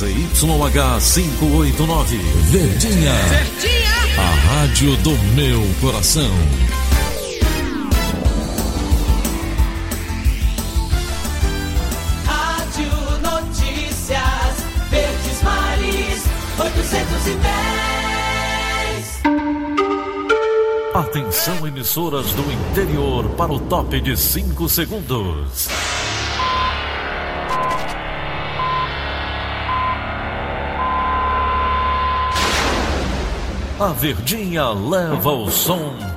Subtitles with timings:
[0.00, 2.16] ZYH 589,
[2.50, 3.12] Verdinha.
[3.12, 3.90] Verdinha.
[4.16, 6.30] A rádio do meu coração.
[12.24, 12.90] Rádio
[13.20, 16.24] Notícias Verdes Mares
[16.58, 17.50] 810.
[20.94, 25.68] Atenção, emissoras do interior, para o top de 5 segundos.
[33.80, 36.09] A Verdinha leva o som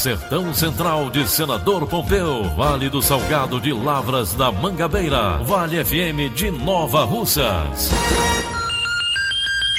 [0.00, 6.50] Sertão Central de Senador Pompeu, Vale do Salgado de Lavras da Mangabeira, Vale FM de
[6.50, 7.90] Nova Russas.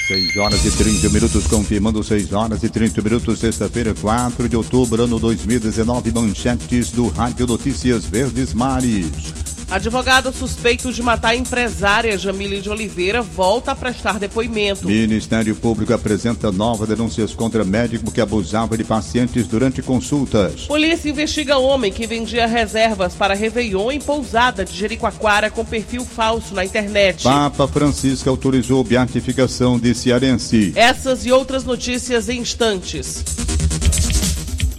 [0.06, 5.02] 6 horas e 30 minutos, confirmando 6 horas e 30 minutos, sexta-feira, 4 de outubro,
[5.02, 9.41] ano 2019, manchetes do Rádio Notícias Verdes Mares.
[9.72, 14.86] Advogado suspeito de matar a empresária Jamile de Oliveira volta a prestar depoimento.
[14.86, 20.66] Ministério Público apresenta novas denúncias contra médico que abusava de pacientes durante consultas.
[20.66, 26.54] Polícia investiga homem que vendia reservas para Réveillon em pousada de Jericoacoara com perfil falso
[26.54, 27.24] na internet.
[27.24, 30.74] Papa Francisco autorizou beatificação de cearense.
[30.76, 33.24] Essas e outras notícias em instantes.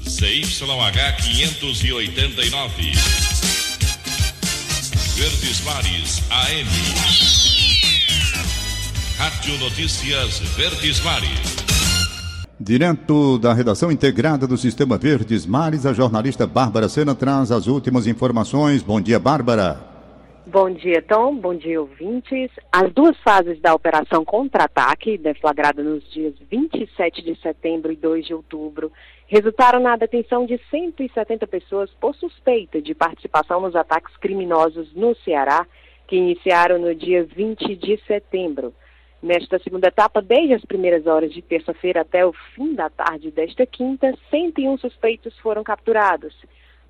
[0.06, 3.33] CYH 589.
[5.16, 6.68] Verdes Mares AM.
[9.16, 11.56] Rádio Notícias Verdes Mares.
[12.60, 18.08] Direto da redação integrada do Sistema Verdes Mares, a jornalista Bárbara Sena traz as últimas
[18.08, 18.82] informações.
[18.82, 19.93] Bom dia, Bárbara.
[20.46, 21.38] Bom dia, Tom.
[21.38, 22.52] Bom dia, ouvintes.
[22.70, 28.34] As duas fases da Operação Contra-Ataque, deflagrada nos dias 27 de setembro e 2 de
[28.34, 28.92] outubro,
[29.26, 35.66] resultaram na detenção de 170 pessoas por suspeita de participação nos ataques criminosos no Ceará,
[36.08, 38.74] que iniciaram no dia 20 de setembro.
[39.22, 43.66] Nesta segunda etapa, desde as primeiras horas de terça-feira até o fim da tarde desta
[43.66, 46.36] quinta, 101 suspeitos foram capturados.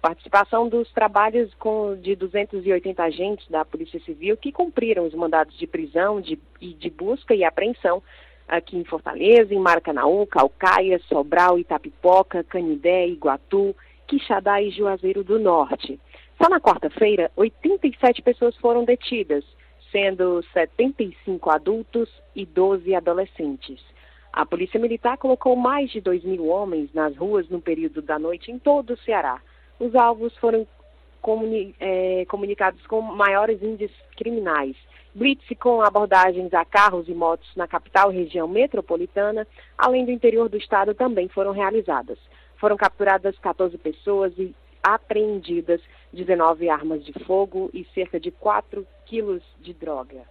[0.03, 5.65] Participação dos trabalhos com, de 280 agentes da Polícia Civil que cumpriram os mandados de
[5.65, 8.03] prisão de, e de busca e apreensão
[8.45, 13.73] aqui em Fortaleza, em Maracanaú, Calcaia, Sobral, Itapipoca, Canidé, Iguatu,
[14.05, 15.97] Quixadá e Juazeiro do Norte.
[16.37, 19.45] Só na quarta-feira, 87 pessoas foram detidas,
[19.89, 23.81] sendo 75 adultos e 12 adolescentes.
[24.33, 28.51] A Polícia Militar colocou mais de 2 mil homens nas ruas no período da noite
[28.51, 29.39] em todo o Ceará.
[29.79, 30.67] Os alvos foram
[31.21, 34.75] comuni é, comunicados com maiores índices criminais.
[35.15, 39.47] Blitz com abordagens a carros e motos na capital e região metropolitana,
[39.77, 42.17] além do interior do estado, também foram realizadas.
[42.57, 49.43] Foram capturadas 14 pessoas e apreendidas 19 armas de fogo e cerca de 4 quilos
[49.61, 50.21] de droga.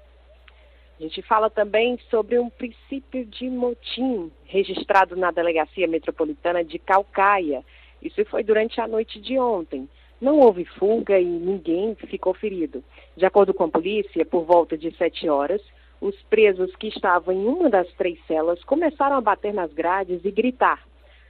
[0.99, 7.65] A gente fala também sobre um princípio de motim registrado na Delegacia Metropolitana de Calcaia.
[8.03, 9.89] Isso foi durante a noite de ontem.
[10.21, 12.83] Não houve fuga e ninguém ficou ferido.
[13.17, 15.63] De acordo com a polícia, por volta de sete horas,
[16.01, 20.31] os presos que estavam em uma das três celas começaram a bater nas grades e
[20.31, 20.83] gritar.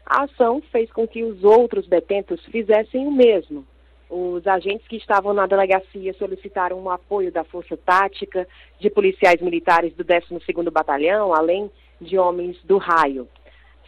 [0.05, 3.67] A ação fez com que os outros detentos fizessem o mesmo.
[4.11, 8.47] Os agentes que estavam na delegacia solicitaram o apoio da Força Tática,
[8.79, 13.27] de policiais militares do 12º Batalhão, além de homens do raio.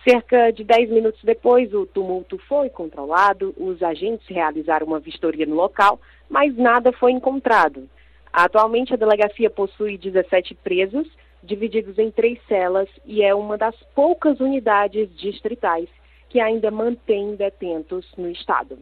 [0.04, 5.54] Cerca de 10 minutos depois, o tumulto foi controlado, os agentes realizaram uma vistoria no
[5.54, 5.98] local,
[6.28, 7.88] mas nada foi encontrado.
[8.30, 11.08] Atualmente, a delegacia possui 17 presos,
[11.42, 15.88] divididos em três celas, e é uma das poucas unidades distritais
[16.28, 18.78] que ainda mantém detentos no estado.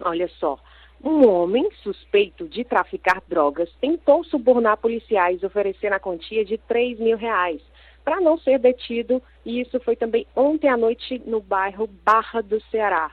[0.00, 0.58] Olha só,
[1.04, 7.16] um homem suspeito de traficar drogas tentou subornar policiais oferecendo a quantia de 3 mil
[7.16, 7.60] reais
[8.04, 12.60] para não ser detido, e isso foi também ontem à noite no bairro Barra do
[12.70, 13.10] Ceará.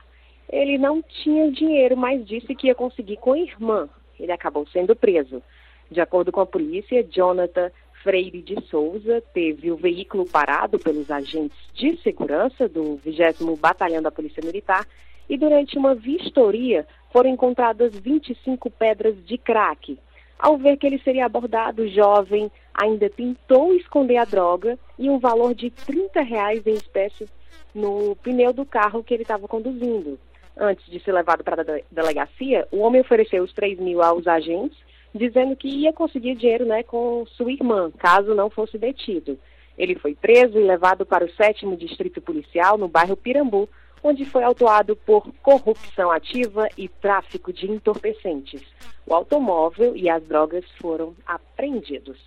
[0.48, 3.88] Ele não tinha dinheiro, mas disse que ia conseguir com a irmã.
[4.18, 5.42] Ele acabou sendo preso.
[5.90, 7.70] De acordo com a polícia, Jonathan
[8.02, 14.10] Freire de Souza teve o veículo parado pelos agentes de segurança do 20 Batalhão da
[14.10, 14.86] Polícia Militar
[15.28, 19.98] e durante uma vistoria foram encontradas 25 pedras de crack.
[20.40, 25.18] Ao ver que ele seria abordado, o jovem ainda tentou esconder a droga e um
[25.18, 27.28] valor de 30 reais em espécie
[27.74, 30.18] no pneu do carro que ele estava conduzindo.
[30.56, 34.78] Antes de ser levado para a delegacia, o homem ofereceu os 3 mil aos agentes,
[35.14, 39.38] dizendo que ia conseguir dinheiro né, com sua irmã, caso não fosse detido.
[39.76, 43.68] Ele foi preso e levado para o sétimo distrito policial no bairro Pirambu,
[44.02, 48.62] onde foi autuado por corrupção ativa e tráfico de entorpecentes.
[49.06, 52.18] O automóvel e as drogas foram apreendidos.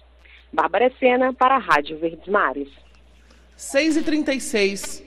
[0.52, 2.70] Bárbara Sena para a Rádio Verdes Mares.
[3.58, 5.04] 6h36.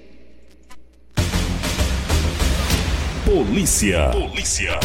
[3.25, 4.11] Polícia.
[4.11, 4.79] Polícia.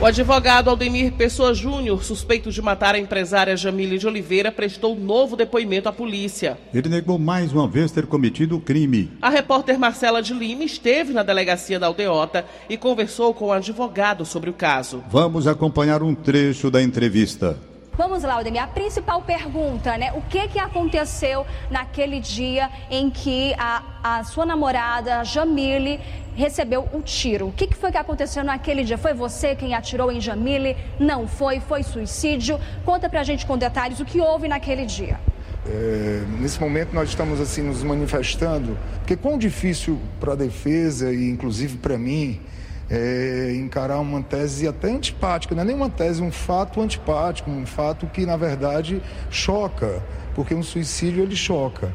[0.00, 5.36] O advogado Aldemir Pessoa Júnior, suspeito de matar a empresária Jamile de Oliveira, prestou novo
[5.36, 6.56] depoimento à polícia.
[6.72, 9.12] Ele negou mais uma vez ter cometido o crime.
[9.20, 14.24] A repórter Marcela de Lima esteve na delegacia da Aldeota e conversou com o advogado
[14.24, 15.04] sobre o caso.
[15.10, 17.58] Vamos acompanhar um trecho da entrevista.
[18.00, 18.62] Vamos lá, Aldemir.
[18.62, 20.10] A principal pergunta, né?
[20.14, 26.00] O que, que aconteceu naquele dia em que a, a sua namorada, Jamile,
[26.34, 27.48] recebeu o um tiro?
[27.48, 28.96] O que, que foi que aconteceu naquele dia?
[28.96, 30.78] Foi você quem atirou em Jamile?
[30.98, 31.60] Não foi?
[31.60, 32.58] Foi suicídio?
[32.86, 35.20] Conta pra gente com detalhes o que houve naquele dia.
[35.66, 41.28] É, nesse momento nós estamos assim nos manifestando, porque quão difícil para a defesa e
[41.28, 42.40] inclusive para mim
[42.90, 47.64] é, encarar uma tese até antipática, não é nem uma tese, um fato antipático, um
[47.64, 49.00] fato que na verdade
[49.30, 50.02] choca,
[50.34, 51.94] porque um suicídio ele choca.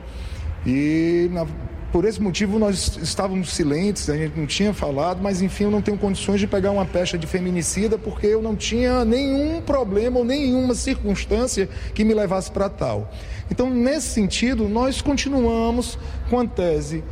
[0.65, 1.45] E na,
[1.91, 5.81] por esse motivo nós estávamos silentes, a gente não tinha falado, mas enfim, eu não
[5.81, 10.25] tenho condições de pegar uma pecha de feminicida porque eu não tinha nenhum problema ou
[10.25, 13.11] nenhuma circunstância que me levasse para tal.
[13.51, 15.99] Então, nesse sentido, nós continuamos
[16.29, 17.03] com a tese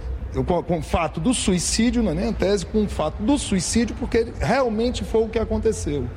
[0.41, 3.95] com, o fato do suicídio, não é nem a tese, com o fato do suicídio,
[3.99, 6.07] porque realmente foi o que aconteceu.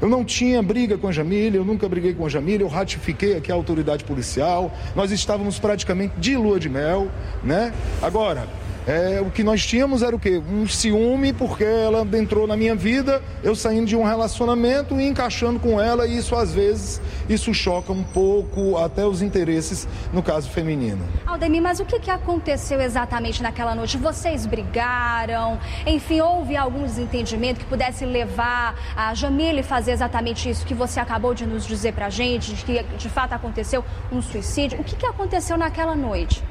[0.00, 3.36] Eu não tinha briga com a Jamília, eu nunca briguei com a Jamília, eu ratifiquei
[3.36, 7.08] aqui a autoridade policial, nós estávamos praticamente de lua de mel,
[7.44, 7.72] né?
[8.02, 8.48] Agora,
[8.86, 10.42] é, o que nós tínhamos era o quê?
[10.50, 15.60] Um ciúme, porque ela entrou na minha vida, eu saindo de um relacionamento e encaixando
[15.60, 20.50] com ela, e isso às vezes, isso choca um pouco até os interesses, no caso
[20.50, 21.04] feminino.
[21.26, 23.96] Aldemir, mas o que, que aconteceu exatamente naquela noite?
[23.96, 25.58] Vocês brigaram?
[25.86, 31.34] Enfim, houve algum desentendimento que pudesse levar a Jamile fazer exatamente isso que você acabou
[31.34, 34.80] de nos dizer pra gente, de que de fato aconteceu um suicídio?
[34.80, 36.42] O que, que aconteceu naquela noite?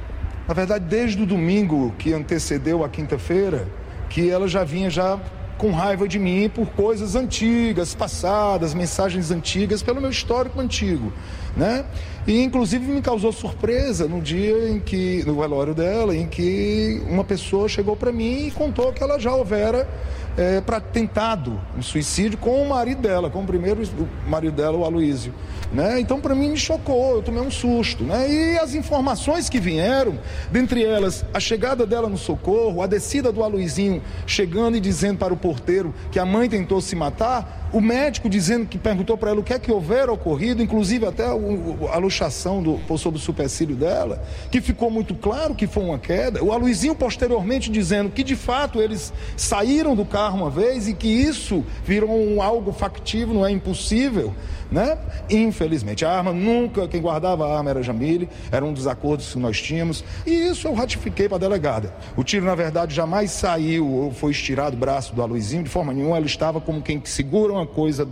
[0.46, 3.66] Na verdade, desde o domingo que antecedeu a quinta-feira,
[4.08, 5.18] que ela já vinha já
[5.56, 11.12] com raiva de mim por coisas antigas, passadas, mensagens antigas, pelo meu histórico antigo,
[11.56, 11.84] né?
[12.26, 17.22] E inclusive me causou surpresa no dia em que, no velório dela, em que uma
[17.22, 19.88] pessoa chegou para mim e contou que ela já houvera
[20.36, 24.76] é, para tentado um suicídio com o marido dela, com o primeiro o marido dela,
[24.76, 25.34] o Aloísio.
[25.72, 26.00] Né?
[26.00, 28.04] Então, para mim, me chocou, eu tomei um susto.
[28.04, 28.30] Né?
[28.30, 30.18] E as informações que vieram,
[30.50, 35.32] dentre elas, a chegada dela no socorro, a descida do Aloizinho chegando e dizendo para
[35.32, 39.40] o porteiro que a mãe tentou se matar, o médico dizendo que perguntou para ela
[39.40, 44.22] o que é que houvera ocorrido, inclusive até a luxação do, sobre o supercílio dela,
[44.50, 46.44] que ficou muito claro que foi uma queda.
[46.44, 51.08] O Aloizinho posteriormente dizendo que de fato eles saíram do carro uma vez e que
[51.08, 54.34] isso virou um algo factível, não é impossível
[54.72, 54.98] né?
[55.30, 59.38] Infelizmente, a arma nunca, quem guardava a arma era Jamile, era um dos acordos que
[59.38, 61.94] nós tínhamos, e isso eu ratifiquei para a delegada.
[62.16, 65.92] O tiro, na verdade, jamais saiu ou foi estirado o braço do Aloizinho, de forma
[65.92, 68.08] nenhuma, ela estava como quem segura uma coisa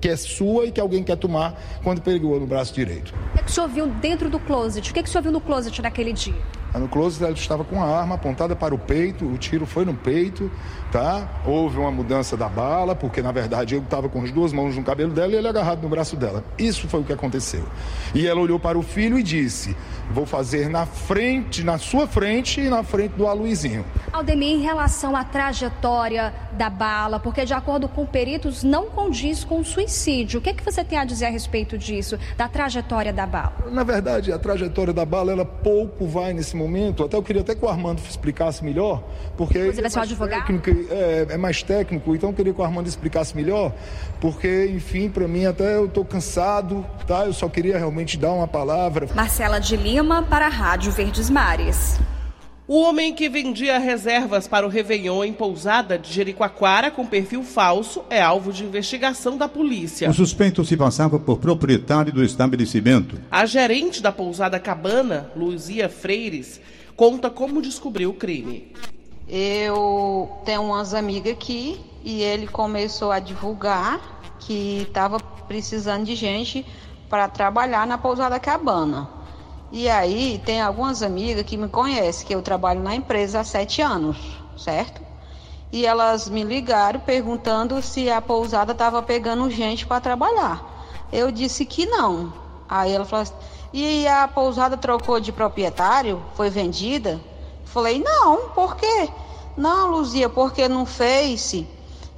[0.00, 3.14] que é sua e que alguém quer tomar quando pegou no braço direito.
[3.30, 4.90] O que, é que o senhor viu dentro do closet?
[4.90, 6.34] O que, é que o senhor viu no closet naquele dia?
[6.74, 9.92] No closet ela estava com a arma apontada para o peito, o tiro foi no
[9.92, 10.50] peito,
[10.90, 11.28] tá?
[11.44, 14.82] Houve uma mudança da bala, porque na verdade eu estava com as duas mãos no
[14.82, 16.42] cabelo dela e ele agarrado no braço dela.
[16.58, 17.64] Isso foi o que aconteceu.
[18.14, 19.76] E ela olhou para o filho e disse:
[20.10, 23.84] Vou fazer na frente, na sua frente e na frente do Aluizinho.
[24.10, 29.60] Aldemir, em relação à trajetória da bala, porque de acordo com peritos não condiz com
[29.60, 30.40] o suicídio.
[30.40, 33.52] O que, é que você tem a dizer a respeito disso, da trajetória da bala?
[33.70, 36.61] Na verdade, a trajetória da bala, ela pouco vai nesse momento.
[37.04, 39.02] Até eu queria até que o Armando explicasse melhor,
[39.36, 40.46] porque você um advogado?
[40.46, 43.72] Técnico, é, é, mais técnico, então eu queria que o Armando explicasse melhor,
[44.20, 47.26] porque, enfim, para mim até eu estou cansado, tá?
[47.26, 49.08] Eu só queria realmente dar uma palavra.
[49.14, 51.98] Marcela de Lima para a Rádio Verdes Mares.
[52.72, 58.02] O homem que vendia reservas para o Réveillon em pousada de Jericoacoara com perfil falso
[58.08, 60.08] é alvo de investigação da polícia.
[60.08, 63.20] O suspeito se passava por proprietário do estabelecimento.
[63.30, 66.62] A gerente da pousada Cabana, Luzia Freires,
[66.96, 68.72] conta como descobriu o crime.
[69.28, 74.00] Eu tenho umas amigas aqui e ele começou a divulgar
[74.38, 76.64] que estava precisando de gente
[77.10, 79.21] para trabalhar na pousada Cabana.
[79.74, 83.80] E aí tem algumas amigas que me conhecem, que eu trabalho na empresa há sete
[83.80, 84.18] anos,
[84.54, 85.00] certo?
[85.72, 90.62] E elas me ligaram perguntando se a pousada estava pegando gente para trabalhar.
[91.10, 92.34] Eu disse que não.
[92.68, 93.32] Aí ela falou assim,
[93.72, 96.22] e a pousada trocou de proprietário?
[96.34, 97.18] Foi vendida?
[97.64, 99.08] Falei, não, por quê?
[99.56, 101.66] Não, Luzia, porque no Face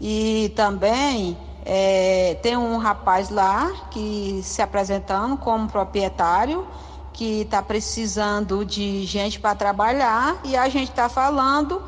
[0.01, 6.67] e também é, tem um rapaz lá que se apresentando como proprietário
[7.15, 11.81] que está precisando de gente para trabalhar e a gente está falando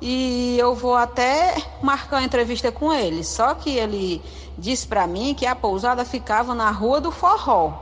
[0.00, 3.22] e eu vou até marcar uma entrevista com ele.
[3.22, 4.20] Só que ele
[4.58, 7.72] disse para mim que a pousada ficava na Rua do Forró.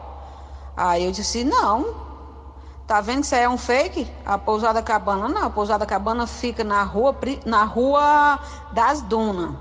[0.76, 2.08] Aí eu disse: "Não.
[2.86, 4.06] Tá vendo que isso aí é um fake?
[4.26, 7.16] A pousada Cabana não, a pousada Cabana fica na rua
[7.46, 8.38] na Rua
[8.72, 9.54] das Dunas".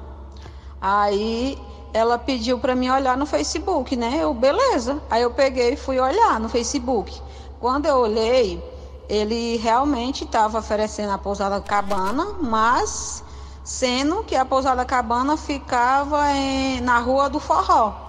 [0.81, 1.58] Aí
[1.93, 4.19] ela pediu para mim olhar no Facebook, né?
[4.22, 5.01] Eu, beleza.
[5.10, 7.19] Aí eu peguei e fui olhar no Facebook.
[7.60, 8.63] Quando eu olhei,
[9.08, 13.24] ele realmente estava oferecendo a pousada cabana, mas
[13.63, 18.09] sendo que a pousada cabana ficava em, na rua do Forró.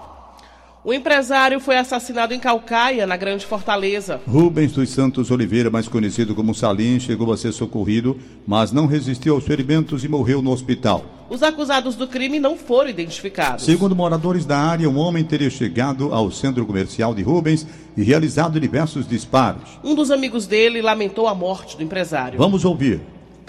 [0.83, 4.19] O empresário foi assassinado em Calcaia, na Grande Fortaleza.
[4.27, 9.35] Rubens dos Santos Oliveira, mais conhecido como Salim, chegou a ser socorrido, mas não resistiu
[9.35, 11.05] aos ferimentos e morreu no hospital.
[11.29, 13.67] Os acusados do crime não foram identificados.
[13.67, 18.59] Segundo moradores da área, um homem teria chegado ao centro comercial de Rubens e realizado
[18.59, 19.79] diversos disparos.
[19.85, 22.39] Um dos amigos dele lamentou a morte do empresário.
[22.39, 23.03] Vamos ouvir.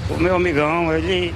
[0.10, 1.34] O meu amigão, ele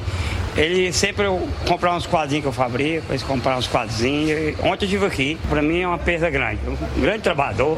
[0.55, 1.25] ele sempre
[1.67, 4.57] comprar uns quadrinhos que eu fabrico, eles comprar uns quadrinhos.
[4.59, 6.59] Ontem eu estive aqui, para mim é uma perda grande.
[6.67, 7.77] Um grande trabalhador.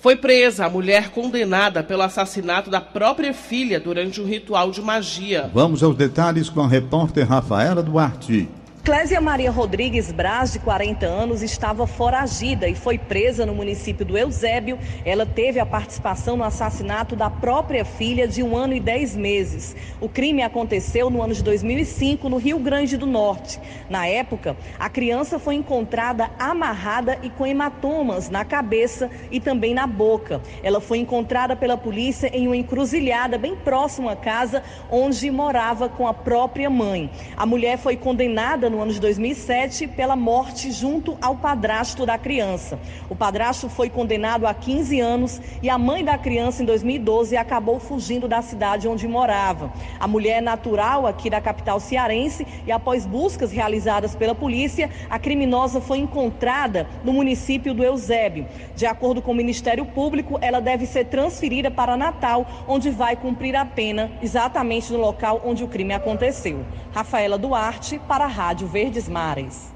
[0.00, 5.50] Foi presa a mulher condenada pelo assassinato da própria filha durante um ritual de magia.
[5.54, 8.48] Vamos aos detalhes com a repórter Rafaela Duarte.
[8.84, 14.18] Clésia Maria Rodrigues Braz, de 40 anos, estava foragida e foi presa no município do
[14.18, 14.78] Eusébio.
[15.06, 19.74] Ela teve a participação no assassinato da própria filha de um ano e dez meses.
[20.02, 23.58] O crime aconteceu no ano de 2005, no Rio Grande do Norte.
[23.88, 29.86] Na época, a criança foi encontrada amarrada e com hematomas na cabeça e também na
[29.86, 30.42] boca.
[30.62, 36.06] Ela foi encontrada pela polícia em uma encruzilhada bem próximo à casa onde morava com
[36.06, 37.10] a própria mãe.
[37.34, 42.78] A mulher foi condenada no ano de 2007 pela morte junto ao padrasto da criança.
[43.08, 47.78] O padrasto foi condenado a 15 anos e a mãe da criança em 2012 acabou
[47.78, 49.72] fugindo da cidade onde morava.
[50.00, 55.20] A mulher é natural aqui da capital cearense e após buscas realizadas pela polícia, a
[55.20, 58.48] criminosa foi encontrada no município do Eusébio.
[58.74, 63.54] De acordo com o Ministério Público, ela deve ser transferida para Natal, onde vai cumprir
[63.54, 66.64] a pena exatamente no local onde o crime aconteceu.
[66.92, 69.74] Rafaela Duarte para a Rádio Verdes Mares.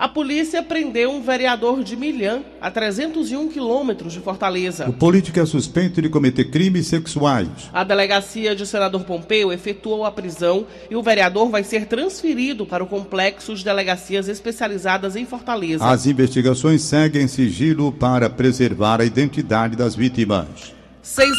[0.00, 4.88] A polícia prendeu um vereador de Milhã, a 301 quilômetros de Fortaleza.
[4.88, 7.50] O político é suspeito de cometer crimes sexuais.
[7.70, 12.82] A delegacia de Senador Pompeu efetuou a prisão e o vereador vai ser transferido para
[12.82, 15.84] o complexo de delegacias especializadas em Fortaleza.
[15.84, 20.72] As investigações seguem sigilo para preservar a identidade das vítimas.
[21.02, 21.30] 6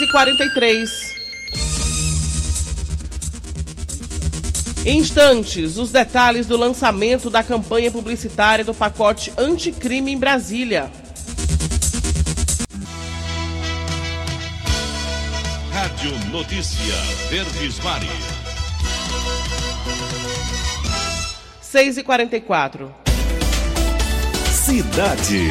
[4.84, 10.92] Em instantes, os detalhes do lançamento da campanha publicitária do pacote anticrime em Brasília.
[15.72, 16.96] Rádio Notícia
[17.30, 18.10] Verdes Mares.
[21.62, 22.92] 6 e 44
[24.52, 25.48] Cidade.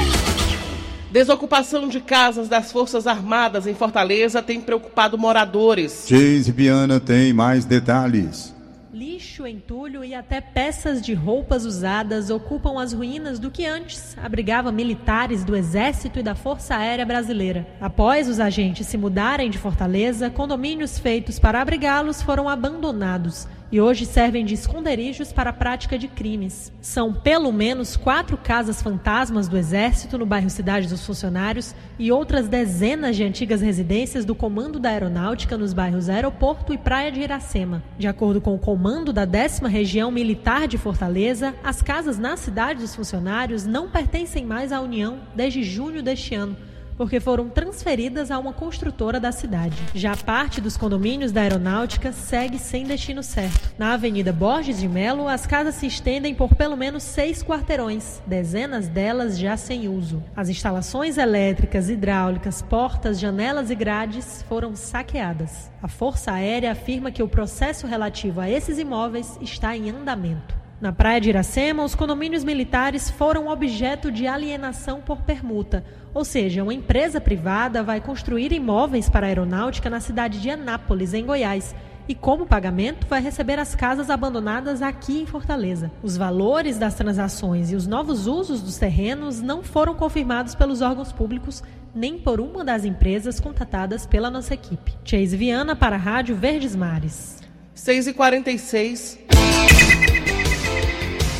[1.13, 6.07] Desocupação de casas das Forças Armadas em Fortaleza tem preocupado moradores.
[6.09, 8.59] Geise Viana tem mais detalhes.
[8.93, 14.73] Lixo, entulho e até peças de roupas usadas ocupam as ruínas do que antes abrigava
[14.73, 17.69] militares do Exército e da Força Aérea Brasileira.
[17.81, 24.05] Após os agentes se mudarem de Fortaleza, condomínios feitos para abrigá-los foram abandonados e hoje
[24.05, 26.73] servem de esconderijos para a prática de crimes.
[26.81, 32.49] São pelo menos quatro casas fantasmas do Exército no bairro Cidade dos Funcionários e outras
[32.49, 37.83] dezenas de antigas residências do Comando da Aeronáutica nos bairros Aeroporto e Praia de Iracema.
[37.99, 42.81] De acordo com o comando da 10 Região Militar de Fortaleza, as casas na Cidade
[42.81, 46.57] dos Funcionários não pertencem mais à União desde junho deste ano
[47.01, 49.75] porque foram transferidas a uma construtora da cidade.
[49.95, 53.73] Já parte dos condomínios da aeronáutica segue sem destino certo.
[53.79, 58.87] Na Avenida Borges de Melo, as casas se estendem por pelo menos seis quarteirões, dezenas
[58.87, 60.23] delas já sem uso.
[60.37, 65.71] As instalações elétricas, hidráulicas, portas, janelas e grades foram saqueadas.
[65.83, 70.55] A Força Aérea afirma que o processo relativo a esses imóveis está em andamento.
[70.81, 75.85] Na praia de Iracema, os condomínios militares foram objeto de alienação por permuta,
[76.15, 81.13] ou seja, uma empresa privada vai construir imóveis para a aeronáutica na cidade de Anápolis,
[81.13, 81.75] em Goiás,
[82.09, 85.93] e, como pagamento, vai receber as casas abandonadas aqui em Fortaleza.
[86.03, 91.13] Os valores das transações e os novos usos dos terrenos não foram confirmados pelos órgãos
[91.13, 91.63] públicos
[91.95, 94.95] nem por uma das empresas contatadas pela nossa equipe.
[95.05, 97.43] Chase Viana para a Rádio Verdes Mares.
[97.77, 99.19] 6h46.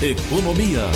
[0.03, 0.87] Economia.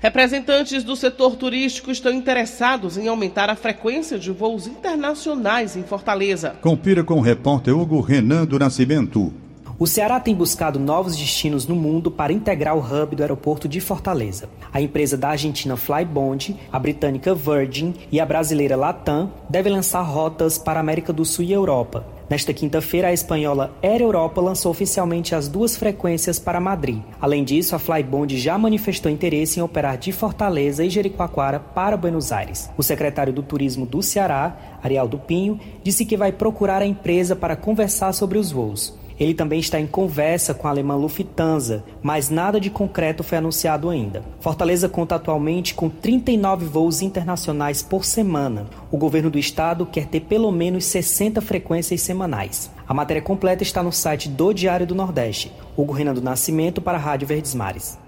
[0.00, 6.56] Representantes do setor turístico estão interessados em aumentar a frequência de voos internacionais em Fortaleza.
[6.62, 9.30] Confira com o repórter Hugo Renan do Nascimento.
[9.78, 13.78] O Ceará tem buscado novos destinos no mundo para integrar o hub do aeroporto de
[13.78, 14.48] Fortaleza.
[14.72, 20.56] A empresa da Argentina Flybond, a britânica Virgin e a brasileira Latam devem lançar rotas
[20.56, 22.13] para a América do Sul e Europa.
[22.28, 27.02] Nesta quinta-feira, a espanhola Air Europa lançou oficialmente as duas frequências para Madrid.
[27.20, 32.32] Além disso, a Flybond já manifestou interesse em operar de Fortaleza e Jericoacoara para Buenos
[32.32, 32.70] Aires.
[32.78, 37.36] O secretário do Turismo do Ceará, Ariel do Pinho, disse que vai procurar a empresa
[37.36, 39.03] para conversar sobre os voos.
[39.18, 43.88] Ele também está em conversa com a alemã Lufthansa, mas nada de concreto foi anunciado
[43.88, 44.22] ainda.
[44.40, 48.66] Fortaleza conta atualmente com 39 voos internacionais por semana.
[48.90, 52.70] O governo do estado quer ter pelo menos 60 frequências semanais.
[52.86, 55.52] A matéria completa está no site do Diário do Nordeste.
[55.76, 58.03] Hugo Renan do Nascimento para a Rádio Verdes Mares.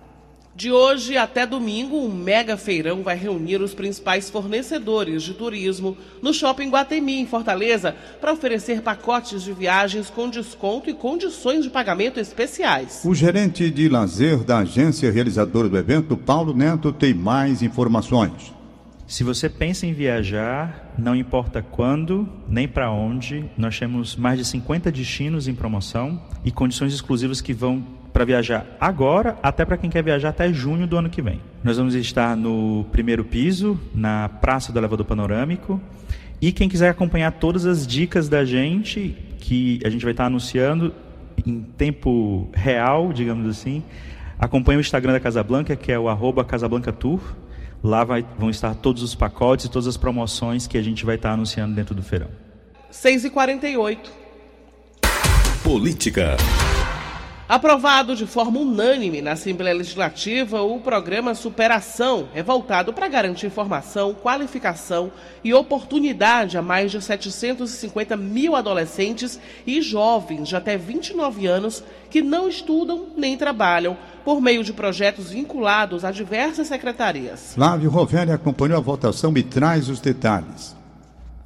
[0.56, 6.32] De hoje até domingo, um mega feirão vai reunir os principais fornecedores de turismo no
[6.32, 12.18] Shopping Guatemi, em Fortaleza, para oferecer pacotes de viagens com desconto e condições de pagamento
[12.18, 13.02] especiais.
[13.04, 18.56] O gerente de lazer da agência realizadora do evento, Paulo Neto, tem mais informações.
[19.06, 24.44] Se você pensa em viajar, não importa quando nem para onde, nós temos mais de
[24.46, 27.84] 50 destinos em promoção e condições exclusivas que vão
[28.16, 31.38] para viajar agora, até para quem quer viajar até junho do ano que vem.
[31.62, 35.78] Nós vamos estar no primeiro piso, na Praça do Elevador Panorâmico.
[36.40, 40.95] E quem quiser acompanhar todas as dicas da gente, que a gente vai estar anunciando
[41.45, 43.82] em tempo real, digamos assim,
[44.38, 47.21] acompanhe o Instagram da Casablanca, que é o arroba Casablanca Tour.
[47.84, 51.32] Lá vai, vão estar todos os pacotes, todas as promoções que a gente vai estar
[51.32, 52.28] anunciando dentro do feirão.
[52.91, 53.99] 6h48.
[55.62, 56.38] Política.
[57.49, 64.13] Aprovado de forma unânime na Assembleia Legislativa, o programa Superação é voltado para garantir formação,
[64.13, 65.13] qualificação
[65.45, 72.21] e oportunidade a mais de 750 mil adolescentes e jovens de até 29 anos que
[72.21, 77.52] não estudam nem trabalham, por meio de projetos vinculados a diversas secretarias.
[77.54, 80.75] Flávio Rovelli acompanhou a votação e traz os detalhes.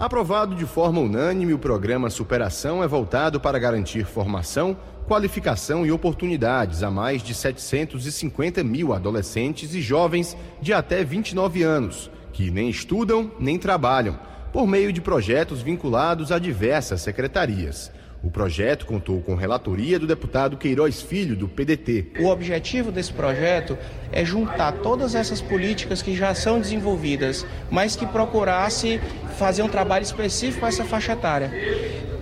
[0.00, 4.74] Aprovado de forma unânime, o programa Superação é voltado para garantir formação,
[5.06, 12.10] qualificação e oportunidades a mais de 750 mil adolescentes e jovens de até 29 anos,
[12.32, 14.18] que nem estudam nem trabalham,
[14.52, 17.92] por meio de projetos vinculados a diversas secretarias.
[18.22, 22.12] O projeto contou com relatoria do deputado Queiroz Filho, do PDT.
[22.20, 23.78] O objetivo desse projeto
[24.12, 29.00] é juntar todas essas políticas que já são desenvolvidas, mas que procurasse
[29.38, 31.50] fazer um trabalho específico para essa faixa etária.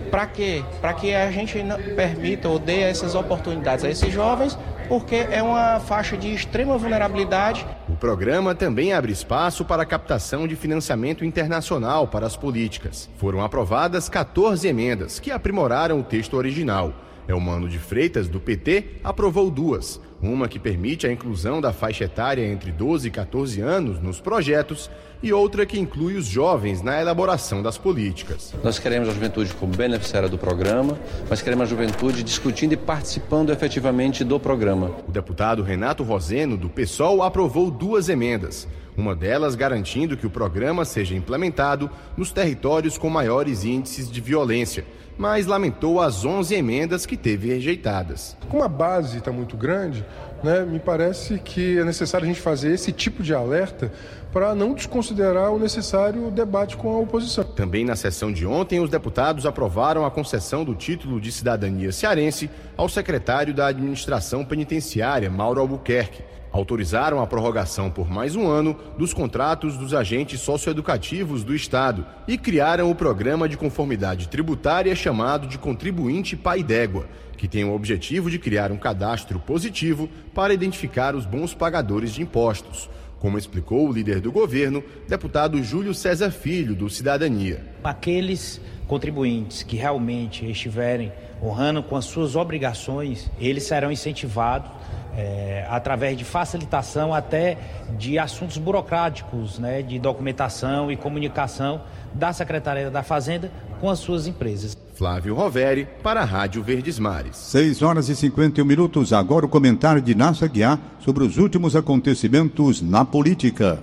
[0.09, 0.63] Para quê?
[0.81, 1.57] Para que a gente
[1.95, 7.65] permita ou dê essas oportunidades a esses jovens, porque é uma faixa de extrema vulnerabilidade.
[7.87, 13.09] O programa também abre espaço para a captação de financiamento internacional para as políticas.
[13.17, 16.93] Foram aprovadas 14 emendas que aprimoraram o texto original.
[17.29, 20.01] Elmano de Freitas, do PT, aprovou duas.
[20.21, 24.89] Uma que permite a inclusão da faixa etária entre 12 e 14 anos nos projetos
[25.21, 28.53] e outra que inclui os jovens na elaboração das políticas.
[28.63, 30.97] Nós queremos a juventude como beneficiária do programa,
[31.29, 34.91] mas queremos a juventude discutindo e participando efetivamente do programa.
[35.07, 38.67] O deputado Renato Roseno, do PSOL, aprovou duas emendas.
[38.99, 44.83] Uma delas garantindo que o programa seja implementado nos territórios com maiores índices de violência
[45.19, 48.37] mas lamentou as 11 emendas que teve rejeitadas.
[48.47, 50.05] Como a base está muito grande,
[50.41, 53.91] né, me parece que é necessário a gente fazer esse tipo de alerta
[54.31, 57.43] para não desconsiderar o necessário debate com a oposição.
[57.43, 62.49] Também na sessão de ontem, os deputados aprovaram a concessão do título de cidadania cearense
[62.77, 69.13] ao secretário da Administração Penitenciária, Mauro Albuquerque autorizaram a prorrogação por mais um ano dos
[69.13, 75.57] contratos dos agentes socioeducativos do Estado e criaram o programa de conformidade tributária chamado de
[75.57, 77.07] Contribuinte Pai d'Égua,
[77.37, 82.21] que tem o objetivo de criar um cadastro positivo para identificar os bons pagadores de
[82.21, 82.89] impostos.
[83.19, 87.65] Como explicou o líder do governo, deputado Júlio César Filho, do Cidadania.
[87.83, 91.11] Aqueles contribuintes que realmente estiverem
[91.43, 94.71] honrando com as suas obrigações, eles serão incentivados
[95.15, 97.57] é, através de facilitação até
[97.97, 101.81] de assuntos burocráticos, né, de documentação e comunicação
[102.13, 104.77] da Secretaria da Fazenda com as suas empresas.
[104.95, 107.37] Flávio Roveri, para a Rádio Verdes Mares.
[107.37, 109.13] 6 horas e 51 minutos.
[109.13, 113.79] Agora o comentário de Nassa Guiar sobre os últimos acontecimentos na política.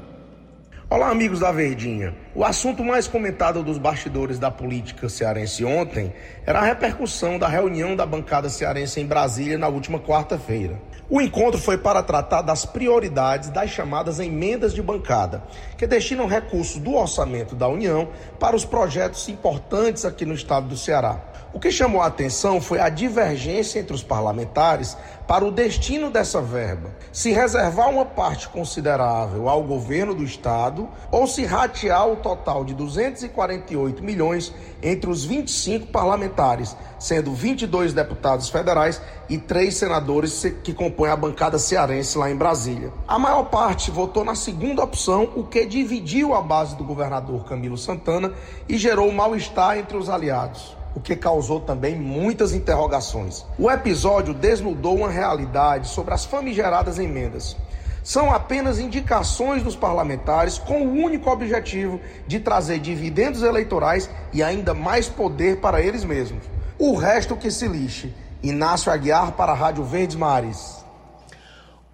[0.89, 2.15] Olá, amigos da Verdinha.
[2.33, 6.13] O assunto mais comentado dos bastidores da política cearense ontem
[6.47, 10.81] era a repercussão da reunião da bancada cearense em Brasília na última quarta-feira.
[11.09, 15.41] O encontro foi para tratar das prioridades das chamadas emendas de bancada,
[15.79, 18.09] que destinam recursos do orçamento da União
[18.41, 21.21] para os projetos importantes aqui no estado do Ceará.
[21.57, 24.95] O que chamou a atenção foi a divergência entre os parlamentares
[25.27, 26.95] para o destino dessa verba.
[27.11, 32.75] Se reservar uma parte considerável ao governo do estado ou se ratear o total de
[32.75, 41.09] 248 milhões entre os 25 parlamentares, sendo 22 deputados federais e três senadores que compõem
[41.09, 42.93] a bancada cearense lá em Brasília.
[43.09, 47.79] A maior parte votou na segunda opção, o que dividiu a base do governador Camilo
[47.79, 48.35] Santana
[48.69, 53.45] e gerou mal-estar entre os aliados o que causou também muitas interrogações.
[53.59, 57.55] O episódio desnudou uma realidade sobre as famigeradas emendas.
[58.03, 64.73] São apenas indicações dos parlamentares com o único objetivo de trazer dividendos eleitorais e ainda
[64.73, 66.43] mais poder para eles mesmos.
[66.79, 68.15] O resto que se lixe.
[68.43, 70.76] Inácio Aguiar para a Rádio Verdes Mares.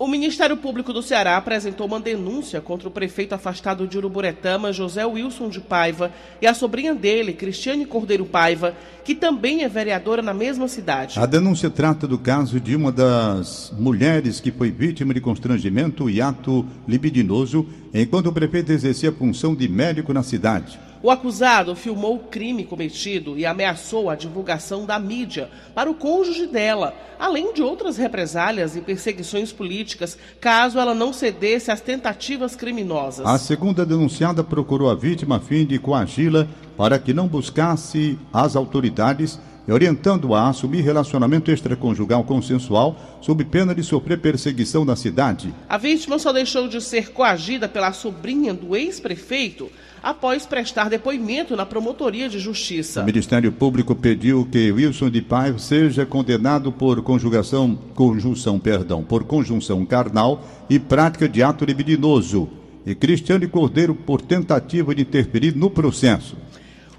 [0.02, 5.06] O Ministério Público do Ceará apresentou uma denúncia contra o prefeito afastado de Uruburetama, José
[5.06, 6.10] Wilson de Paiva,
[6.40, 11.20] e a sobrinha dele, Cristiane Cordeiro Paiva, que também é vereadora na mesma cidade.
[11.20, 16.20] A denúncia trata do caso de uma das mulheres que foi vítima de constrangimento e
[16.20, 20.80] ato libidinoso enquanto o prefeito exercia a função de médico na cidade.
[21.02, 26.46] O acusado filmou o crime cometido e ameaçou a divulgação da mídia para o cônjuge
[26.46, 33.26] dela, além de outras represálias e perseguições políticas, caso ela não cedesse às tentativas criminosas.
[33.26, 38.54] A segunda denunciada procurou a vítima a fim de coagi-la para que não buscasse as
[38.54, 45.54] autoridades orientando-a a assumir relacionamento extraconjugal consensual sob pena de sofrer perseguição na cidade.
[45.68, 49.70] A vítima só deixou de ser coagida pela sobrinha do ex-prefeito
[50.02, 53.02] após prestar depoimento na promotoria de justiça.
[53.02, 59.22] O Ministério Público pediu que Wilson de Paiva seja condenado por conjugação, conjunção, perdão, por
[59.22, 62.48] conjunção carnal e prática de ato libidinoso,
[62.84, 66.36] e Cristiane Cordeiro por tentativa de interferir no processo.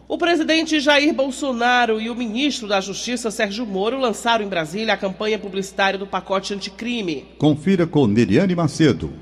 [0.07, 4.97] O presidente Jair Bolsonaro e o ministro da Justiça Sérgio Moro lançaram em Brasília a
[4.97, 7.25] campanha publicitária do pacote anticrime.
[7.37, 9.13] Confira com Neriane Macedo.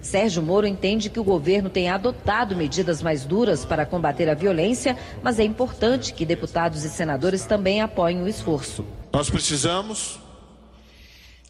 [0.00, 4.96] Sérgio Moro entende que o governo tem adotado medidas mais duras para combater a violência,
[5.22, 8.84] mas é importante que deputados e senadores também apoiem o esforço.
[9.12, 10.18] Nós precisamos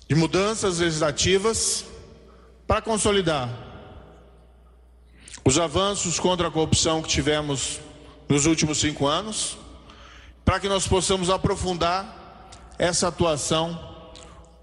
[0.08, 1.86] de mudanças legislativas
[2.66, 3.48] para consolidar
[5.44, 7.80] os avanços contra a corrupção que tivemos
[8.32, 9.58] nos últimos cinco anos,
[10.42, 13.78] para que nós possamos aprofundar essa atuação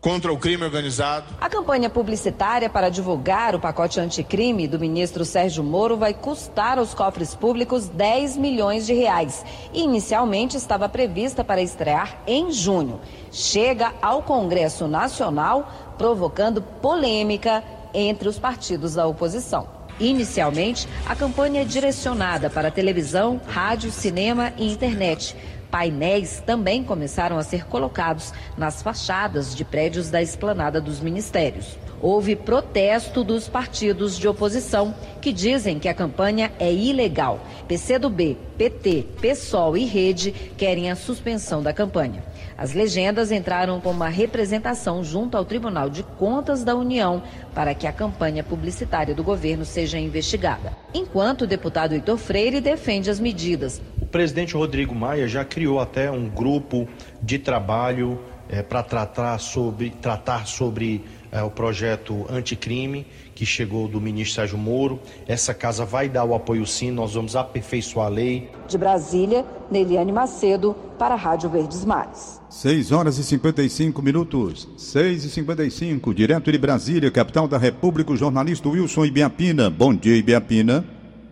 [0.01, 1.27] contra o crime organizado.
[1.39, 6.95] A campanha publicitária para divulgar o pacote anticrime do ministro Sérgio Moro vai custar aos
[6.95, 9.45] cofres públicos 10 milhões de reais.
[9.71, 12.99] Inicialmente estava prevista para estrear em junho.
[13.31, 19.78] Chega ao Congresso Nacional, provocando polêmica entre os partidos da oposição.
[19.99, 25.35] Inicialmente, a campanha é direcionada para televisão, rádio, cinema e internet.
[25.69, 31.77] Painéis também começaram a ser colocados nas fachadas de prédios da esplanada dos ministérios.
[32.01, 37.41] Houve protesto dos partidos de oposição que dizem que a campanha é ilegal.
[37.67, 42.23] PCdoB, PT, PSOL e Rede querem a suspensão da campanha.
[42.59, 47.23] As legendas entraram com uma representação junto ao Tribunal de Contas da União
[47.55, 50.73] para que a campanha publicitária do governo seja investigada.
[50.93, 53.81] Enquanto o deputado Heitor Freire defende as medidas.
[54.01, 56.85] O presidente Rodrigo Maia já criou até um grupo
[57.21, 58.19] de trabalho
[58.49, 64.57] é, para tratar sobre, tratar sobre é, o projeto anticrime que chegou do ministro Sérgio
[64.57, 64.99] Moro.
[65.27, 68.49] Essa casa vai dar o apoio sim, nós vamos aperfeiçoar a lei.
[68.67, 72.41] De Brasília, Neliane Macedo, para a Rádio Verdes Mares.
[72.49, 74.67] 6 horas e 55 minutos.
[74.77, 79.69] 6 e 55, direto de Brasília, capital da República, o jornalista Wilson Ibiapina.
[79.69, 80.83] Bom dia, Ibiapina.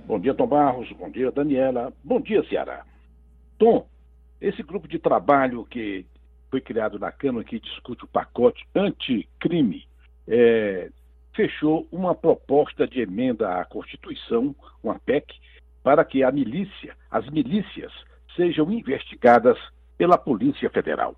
[0.07, 0.87] Bom dia, Tom Barros.
[0.97, 1.91] Bom dia, Daniela.
[2.03, 2.85] Bom dia, Ceará.
[3.57, 3.85] Tom,
[4.39, 6.05] esse grupo de trabalho que
[6.49, 9.86] foi criado na Câmara que discute o pacote anticrime
[10.27, 10.89] é,
[11.35, 15.33] fechou uma proposta de emenda à Constituição, uma PEC,
[15.83, 17.93] para que a milícia, as milícias,
[18.35, 19.57] sejam investigadas
[19.97, 21.15] pela Polícia Federal.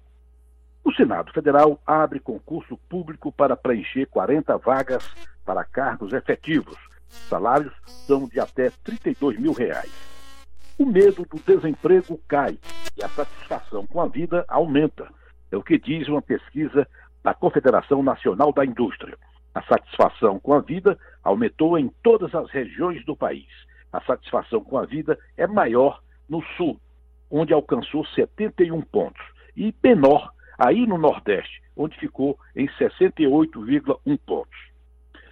[0.84, 5.04] O Senado Federal abre concurso público para preencher 40 vagas
[5.46, 6.78] para cargos efetivos.
[7.08, 9.92] Salários são de até 32 mil reais.
[10.78, 12.58] O medo do desemprego cai
[12.98, 15.10] e a satisfação com a vida aumenta.
[15.52, 16.88] É o que diz uma pesquisa
[17.24, 19.18] da Confederação Nacional da Indústria.
[19.54, 23.48] A satisfação com a vida aumentou em todas as regiões do país.
[23.92, 26.80] A satisfação com a vida é maior no Sul,
[27.30, 29.22] onde alcançou 71 pontos,
[29.58, 34.70] e menor aí no Nordeste, onde ficou em 68,1 pontos.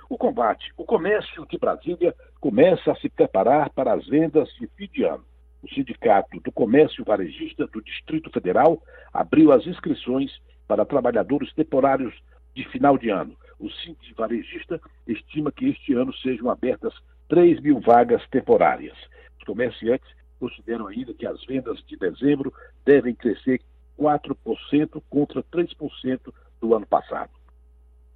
[0.09, 4.87] O combate, o comércio de Brasília começa a se preparar para as vendas de fim
[4.87, 5.23] de ano.
[5.61, 8.81] O Sindicato do Comércio Varejista do Distrito Federal
[9.13, 10.31] abriu as inscrições
[10.67, 12.13] para trabalhadores temporários
[12.53, 13.35] de final de ano.
[13.59, 16.93] O Sindicato Varejista estima que este ano sejam abertas
[17.29, 18.97] 3 mil vagas temporárias.
[19.39, 20.07] Os comerciantes
[20.39, 22.53] consideram ainda que as vendas de dezembro
[22.85, 23.61] devem crescer
[23.97, 27.31] 4% contra 3% do ano passado.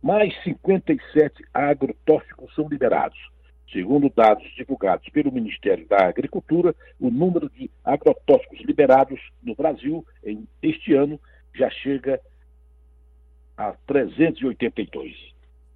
[0.02, 3.18] Mais 57 agrotóxicos são liberados.
[3.72, 10.48] Segundo dados divulgados pelo Ministério da Agricultura, o número de agrotóxicos liberados no Brasil em
[10.62, 11.20] este ano
[11.54, 12.20] já chega
[13.62, 15.16] a 382.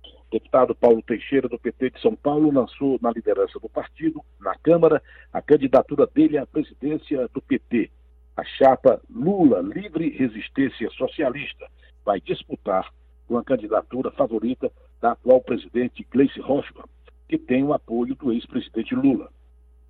[0.03, 4.55] O deputado Paulo Teixeira, do PT de São Paulo, lançou na liderança do partido, na
[4.55, 7.91] Câmara, a candidatura dele à presidência do PT.
[8.35, 11.67] A chapa Lula Livre Resistência Socialista
[12.03, 12.91] vai disputar
[13.27, 16.85] com a candidatura favorita da atual presidente Gleice Hoffmann,
[17.29, 19.29] que tem o apoio do ex-presidente Lula.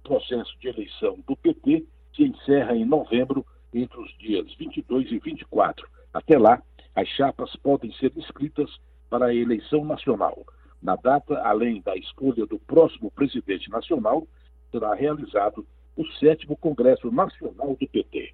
[0.03, 5.19] O processo de eleição do PT se encerra em novembro, entre os dias 22 e
[5.19, 5.87] 24.
[6.13, 6.61] Até lá,
[6.95, 8.69] as chapas podem ser inscritas
[9.09, 10.45] para a eleição nacional.
[10.81, 14.27] Na data, além da escolha do próximo presidente nacional,
[14.71, 18.33] será realizado o sétimo Congresso Nacional do PT.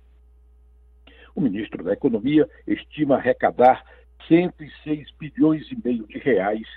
[1.35, 3.83] O ministro da Economia estima arrecadar
[4.27, 6.67] 106 bilhões e meio de reais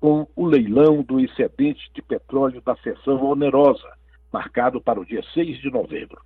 [0.00, 3.88] com o leilão do excedente de petróleo da sessão onerosa,
[4.32, 6.20] marcado para o dia 6 de novembro.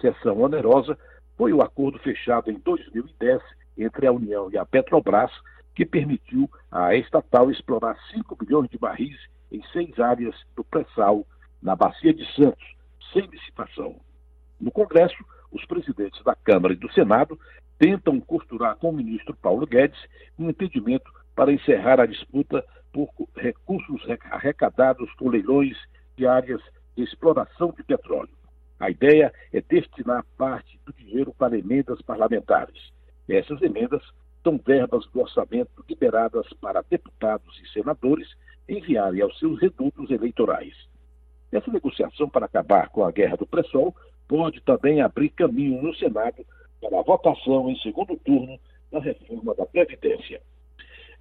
[0.00, 0.98] Sessão onerosa
[1.36, 3.40] foi o acordo fechado em 2010
[3.76, 5.30] entre a União e a Petrobras,
[5.74, 9.18] que permitiu à estatal explorar 5 bilhões de barris
[9.50, 11.26] em seis áreas do pré-sal
[11.60, 12.64] na Bacia de Santos,
[13.12, 13.96] sem licitação.
[14.60, 17.38] No Congresso, os presidentes da Câmara e do Senado
[17.78, 19.98] tentam costurar com o ministro Paulo Guedes
[20.38, 25.76] um entendimento para encerrar a disputa por recursos arrecadados com leilões
[26.16, 26.60] de áreas
[26.96, 28.30] de exploração de petróleo.
[28.78, 32.92] A ideia é destinar parte do dinheiro para emendas parlamentares.
[33.28, 34.02] Essas emendas
[34.42, 38.28] são verbas do orçamento liberadas para deputados e senadores
[38.68, 40.74] enviarem aos seus redutos eleitorais.
[41.50, 43.94] Essa negociação para acabar com a guerra do pré-sol
[44.28, 46.44] pode também abrir caminho no Senado
[46.80, 48.58] para a votação em segundo turno
[48.90, 50.40] da reforma da Previdência.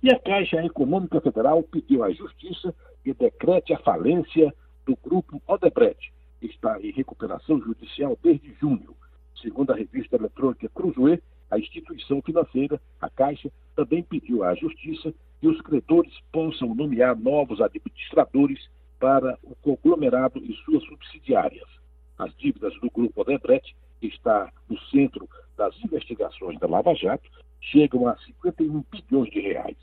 [0.01, 4.53] E a Caixa Econômica Federal pediu à Justiça que decrete a falência
[4.85, 6.11] do grupo Odebrecht,
[6.41, 8.95] que está em recuperação judicial desde junho.
[9.41, 11.21] Segundo a revista eletrônica Cruzoe,
[11.53, 17.61] a instituição financeira, a Caixa, também pediu à Justiça que os credores possam nomear novos
[17.61, 18.67] administradores
[18.99, 21.67] para o conglomerado e suas subsidiárias.
[22.17, 27.29] As dívidas do grupo Odebrecht, que está no centro das investigações da Lava Jato,
[27.61, 29.77] chegam a 51 bilhões de reais.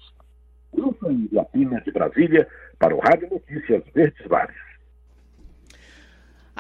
[0.72, 1.06] Grupo
[1.52, 4.69] Pina de Brasília, para o Rádio Notícias Verdes Mares.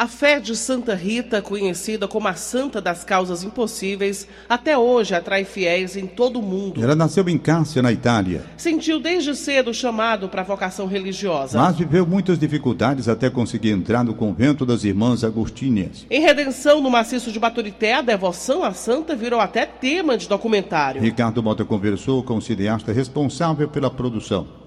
[0.00, 5.44] A fé de Santa Rita, conhecida como a Santa das Causas Impossíveis, até hoje atrai
[5.44, 6.82] fiéis em todo o mundo.
[6.82, 8.46] Ela nasceu em Cássia, na Itália.
[8.56, 11.58] Sentiu desde cedo o chamado para a vocação religiosa.
[11.58, 16.06] Mas viveu muitas dificuldades até conseguir entrar no convento das Irmãs Agostinhas.
[16.10, 21.02] Em Redenção, no maciço de Baturité, a devoção à Santa virou até tema de documentário.
[21.02, 24.59] Ricardo Mota conversou com o cineasta responsável pela produção.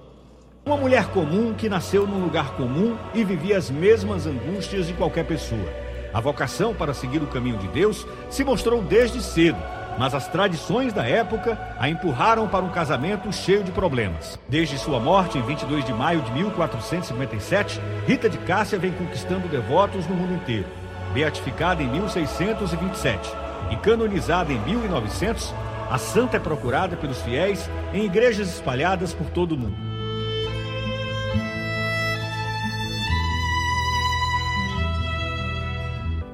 [0.65, 5.25] Uma mulher comum que nasceu num lugar comum e vivia as mesmas angústias de qualquer
[5.25, 5.67] pessoa.
[6.13, 9.57] A vocação para seguir o caminho de Deus se mostrou desde cedo,
[9.99, 14.39] mas as tradições da época a empurraram para um casamento cheio de problemas.
[14.47, 20.07] Desde sua morte em 22 de maio de 1457, Rita de Cássia vem conquistando devotos
[20.07, 20.67] no mundo inteiro.
[21.13, 23.29] Beatificada em 1627
[23.69, 25.53] e canonizada em 1900,
[25.91, 29.92] a santa é procurada pelos fiéis em igrejas espalhadas por todo o mundo.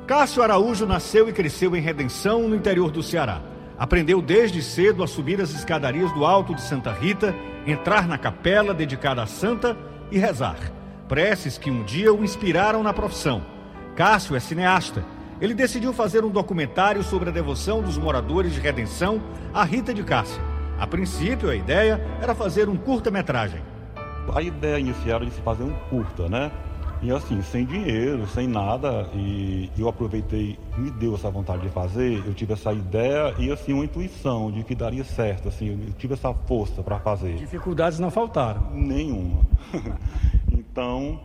[0.09, 3.43] Cássio Araújo nasceu e cresceu em Redenção, no interior do Ceará.
[3.77, 8.73] Aprendeu desde cedo a subir as escadarias do alto de Santa Rita, entrar na capela
[8.73, 9.77] dedicada à santa
[10.09, 10.57] e rezar.
[11.07, 13.45] Preces que um dia o inspiraram na profissão.
[13.95, 15.05] Cássio é cineasta.
[15.39, 19.21] Ele decidiu fazer um documentário sobre a devoção dos moradores de Redenção
[19.53, 20.41] à Rita de Cássia.
[20.79, 23.61] A princípio, a ideia era fazer um curta-metragem.
[24.33, 26.51] A ideia inicial era de se fazer um curta, né?
[27.01, 32.21] E assim, sem dinheiro, sem nada, e eu aproveitei, me deu essa vontade de fazer,
[32.25, 36.15] eu tive essa ideia e assim, uma intuição de que daria certo, assim, eu tive
[36.15, 37.35] essa força para fazer.
[37.35, 38.71] Dificuldades não faltaram?
[38.73, 39.39] Nenhuma.
[40.51, 41.21] então,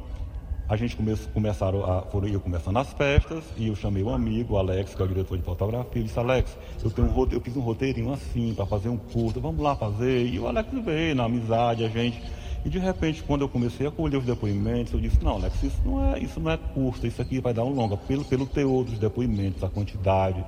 [0.68, 4.54] a gente come, começaram a, foram eu começando as festas e eu chamei um amigo,
[4.54, 7.40] o Alex, que é o diretor de fotografia, e disse, Alex, eu, tenho um, eu
[7.40, 10.24] fiz um roteirinho assim para fazer um curto, vamos lá fazer.
[10.24, 12.22] E o Alex veio na amizade, a gente
[12.64, 15.80] e de repente, quando eu comecei a colher os depoimentos, eu disse, não, Alex, isso
[15.84, 18.84] não é, isso não é curto, isso aqui vai dar um longa, pelo, pelo teor
[18.84, 20.42] dos depoimentos, a quantidade.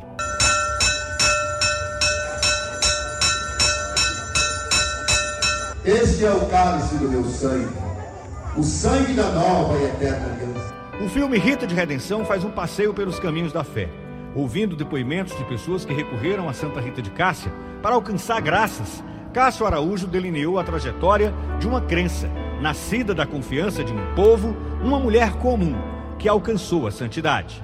[5.84, 7.76] Este é o cálice do meu sangue,
[8.56, 10.74] o sangue da nova e eterna aliança.
[11.04, 13.90] O filme Rita de Redenção faz um passeio pelos caminhos da fé,
[14.34, 17.52] ouvindo depoimentos de pessoas que recorreram a Santa Rita de Cássia
[17.82, 19.04] para alcançar graças
[19.36, 22.26] Cássio Araújo delineou a trajetória de uma crença,
[22.58, 25.76] nascida da confiança de um povo, uma mulher comum,
[26.18, 27.62] que alcançou a santidade.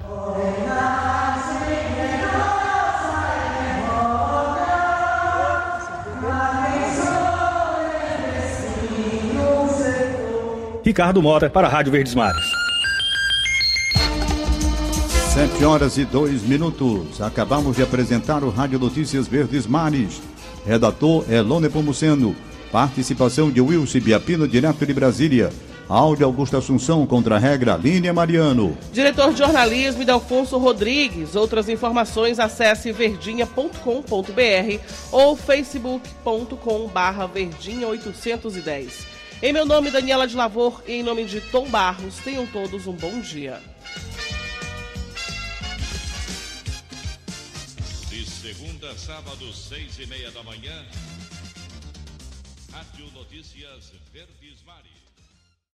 [10.85, 12.45] Ricardo Mota para a Rádio Verdes Mares.
[15.33, 17.19] Sete horas e dois minutos.
[17.19, 20.21] Acabamos de apresentar o Rádio Notícias Verdes Mares.
[20.65, 22.35] Redator Elone Pomuceno.
[22.71, 25.51] Participação de Wilson Biapino, direto de Brasília.
[25.87, 28.77] Áudio Augusto Assunção contra a regra Línia Mariano.
[28.91, 31.35] Diretor de jornalismo Idelfonso Rodrigues.
[31.35, 34.79] Outras informações acesse verdinha.com.br
[35.11, 39.13] ou facebook.com barra verdinha 810.
[39.41, 42.93] Em meu nome, Daniela de Lavor, e em nome de Tom Barros, tenham todos um
[42.93, 43.59] bom dia.
[48.91, 50.85] Sábado, seis e meia da manhã.
[52.69, 54.92] Rádio Notícias Verdes Mares.